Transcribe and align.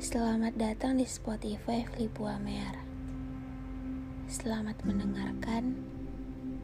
Selamat 0.00 0.56
datang 0.56 0.96
di 0.96 1.04
Spotify 1.04 1.84
Flipu 1.84 2.24
Amer. 2.24 2.72
Selamat 4.32 4.80
mendengarkan 4.80 5.76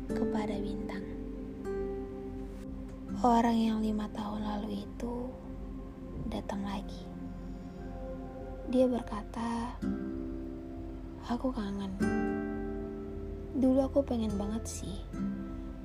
kepada 0.09 0.57
bintang. 0.57 1.05
Orang 3.21 3.61
yang 3.61 3.85
lima 3.85 4.09
tahun 4.17 4.41
lalu 4.41 4.89
itu 4.89 5.29
datang 6.33 6.65
lagi. 6.65 7.05
Dia 8.73 8.89
berkata, 8.89 9.77
aku 11.29 11.53
kangen. 11.53 11.93
Dulu 13.53 13.85
aku 13.85 14.01
pengen 14.01 14.33
banget 14.41 14.65
sih 14.65 14.97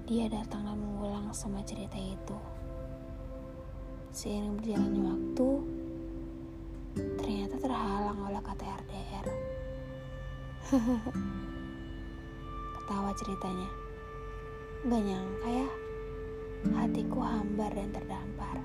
dia 0.07 0.31
datang 0.31 0.71
dan 0.71 0.79
mengulang 0.79 1.27
semua 1.35 1.67
cerita 1.67 1.99
itu. 1.99 2.39
Seiring 4.15 4.55
berjalannya 4.55 5.03
waktu, 5.03 5.80
terhalang 7.61 8.17
oleh 8.25 8.41
kata 8.41 8.65
RDR. 8.65 9.25
Ketawa 12.75 13.11
ceritanya. 13.13 13.69
Gak 14.81 15.03
nyangka 15.05 15.49
ya, 15.49 15.69
hatiku 16.73 17.21
hambar 17.21 17.69
dan 17.69 17.93
terdampar. 17.93 18.57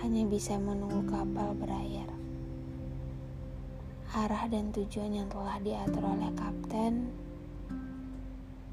Hanya 0.00 0.24
bisa 0.24 0.56
menunggu 0.56 1.04
kapal 1.12 1.52
berlayar. 1.52 2.08
Arah 4.16 4.48
dan 4.48 4.72
tujuan 4.72 5.12
yang 5.12 5.28
telah 5.28 5.60
diatur 5.60 6.02
oleh 6.02 6.32
kapten 6.34 7.12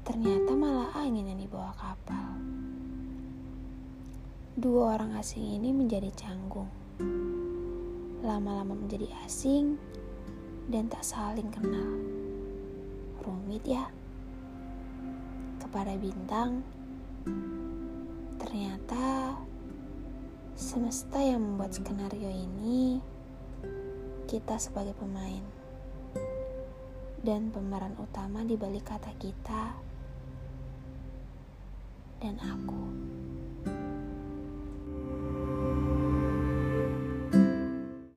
ternyata 0.08 0.56
malah 0.56 0.88
angin 0.96 1.28
yang 1.28 1.36
dibawa 1.36 1.68
kapal. 1.76 2.32
Dua 4.56 4.96
orang 4.96 5.20
asing 5.20 5.60
ini 5.60 5.68
menjadi 5.68 6.08
canggung. 6.16 6.66
Lama-lama 8.28 8.76
menjadi 8.76 9.08
asing 9.24 9.80
dan 10.68 10.84
tak 10.92 11.00
saling 11.00 11.48
kenal. 11.48 11.96
Rumit 13.24 13.64
ya. 13.64 13.88
Kepada 15.56 15.96
bintang, 15.96 16.60
ternyata 18.36 19.32
semesta 20.52 21.24
yang 21.24 21.40
membuat 21.40 21.72
skenario 21.72 22.28
ini 22.28 23.00
kita 24.28 24.60
sebagai 24.60 24.92
pemain 25.00 25.40
dan 27.24 27.48
pemeran 27.48 27.96
utama 27.96 28.44
di 28.44 28.60
balik 28.60 28.92
kata 28.92 29.12
kita 29.16 29.72
dan 32.20 32.36
aku. 32.44 32.87